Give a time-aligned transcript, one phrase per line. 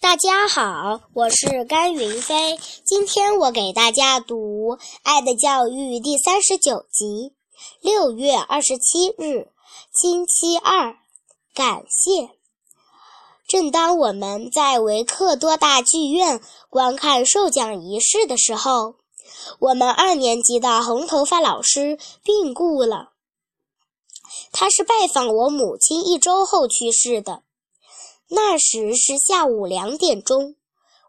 [0.00, 2.58] 大家好，我是甘云飞。
[2.86, 7.34] 今天我给大家读《爱的教育》第三十九集。
[7.82, 9.48] 六月二十七日，
[9.92, 10.96] 星期二，
[11.54, 12.30] 感谢。
[13.46, 16.40] 正当我们在维克多大剧院
[16.70, 18.94] 观看授奖仪式的时候，
[19.58, 23.10] 我们二年级的红头发老师病故了。
[24.50, 27.42] 他是拜访我母亲一周后去世的。
[28.32, 30.54] 那时是下午两点钟，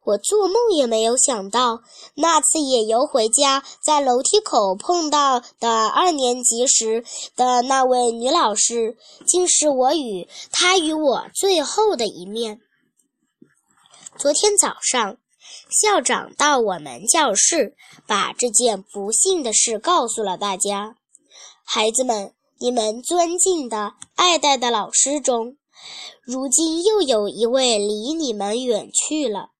[0.03, 1.83] 我做梦也没有想到，
[2.15, 12.59] 那次野游回家，在楼梯口碰到的二年级时的那位女老师，竟是我与她与我最后的一面。
[14.17, 15.17] 昨天早上，
[15.69, 17.75] 校长到我们教室，
[18.07, 20.95] 把这件不幸的事告诉了大家。
[21.63, 25.57] 孩子们，你们尊敬的、爱戴的老师中。
[26.21, 29.51] 如今又有一位离你们远去了，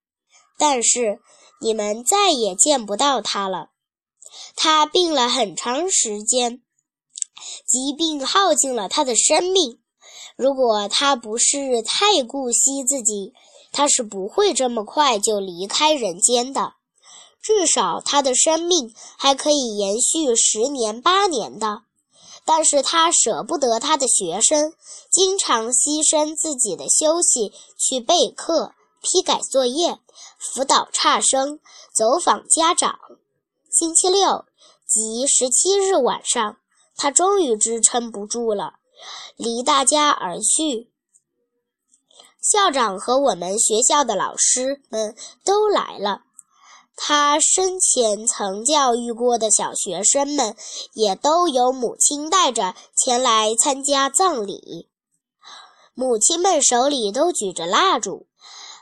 [0.58, 1.20] 但是
[1.60, 3.70] 你们再也见不到他了。
[4.56, 6.62] 他病了很长时间，
[7.66, 9.80] 疾病耗尽了他的生命。
[10.38, 13.34] 如果他不是太顾惜自己，
[13.72, 16.74] 他是不会这么快就离开人间的。
[17.42, 21.84] 至少他的生命还可以延续十年八年的。
[22.46, 24.74] 但是他舍不得他的学生，
[25.10, 30.00] 经常牺牲自己的休息去备课、批改作业、
[30.38, 31.60] 辅导差生、
[31.94, 33.00] 走访家长。
[33.70, 34.46] 星期六
[34.86, 36.58] 即十七日晚上，
[36.98, 38.80] 他终于支撑不住了，
[39.38, 40.90] 离大家而去。
[42.42, 46.24] 校长和我们学校的老师们都来了。
[47.04, 50.56] 他生前曾教育过的小学生们，
[50.94, 54.88] 也都由母亲带着前来参加葬礼。
[55.96, 58.28] 母亲们手里都举着蜡烛，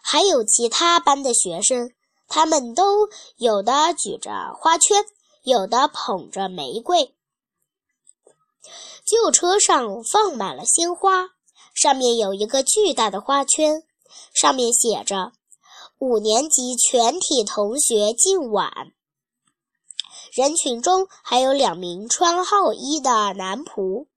[0.03, 1.91] 还有其他班的学生，
[2.27, 5.05] 他们都有的举着花圈，
[5.43, 7.15] 有的捧着玫瑰。
[9.05, 11.29] 旧车上放满了鲜花，
[11.73, 13.81] 上面有一个巨大的花圈，
[14.33, 15.31] 上面写着。
[15.99, 18.93] 五年级全体同学敬晚。
[20.31, 24.07] 人群中还有两名穿号衣的男仆，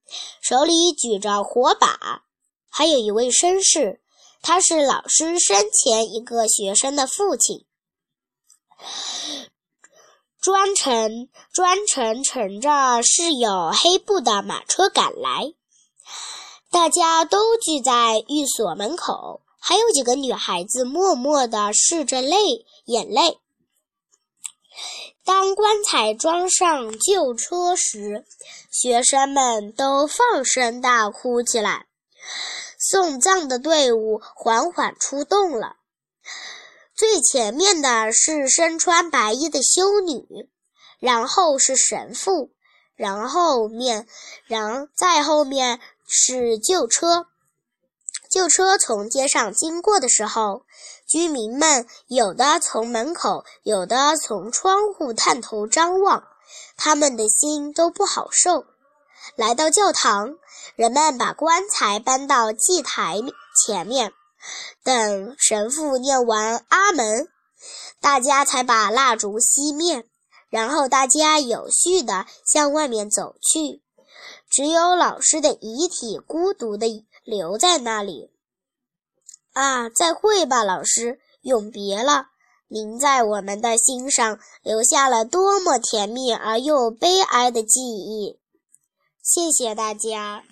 [0.41, 2.22] 手里举着火把，
[2.71, 4.00] 还有一位绅士，
[4.42, 7.65] 他是老师生前一个学生的父亲。
[10.41, 15.53] 专程专程乘着饰有黑布的马车赶来，
[16.71, 19.41] 大家都聚在寓所门口。
[19.65, 22.37] 还有几个女孩子默默地拭着泪
[22.84, 23.39] 眼泪。
[25.25, 28.25] 当棺材装上旧车时，
[28.72, 31.87] 学生们都放声大哭起来。
[32.77, 35.77] 送葬的队伍缓缓出动了，
[36.97, 40.51] 最前面的是身穿白衣的修女，
[40.99, 42.51] 然后是神父，
[42.97, 44.09] 然后面，
[44.47, 45.78] 然再后面
[46.09, 47.28] 是旧车。
[48.32, 50.62] 旧车从街上经过的时候，
[51.06, 56.25] 居民们有的从门口，有的从窗户探头张望，
[56.78, 58.65] 他们的心都不好受。
[59.37, 60.37] 来到教堂，
[60.76, 63.21] 人们把棺材搬到祭台
[63.66, 64.15] 前面，
[64.82, 67.28] 等神父念完阿门，
[68.00, 70.06] 大家才把蜡烛熄灭，
[70.48, 73.82] 然后大家有序地向外面走去。
[74.50, 78.31] 只有老师的遗体孤独地留在那里。
[79.53, 82.28] 啊，再会吧，老师，永别了。
[82.69, 88.41] 您在我们的心上留下了多么甜蜜而又悲哀的记忆。
[89.22, 90.43] 谢谢大家。